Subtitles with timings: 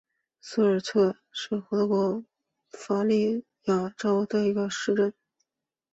[0.39, 2.25] 苏尔策莫斯是德国巴
[2.71, 5.13] 伐利亚州的一个市镇。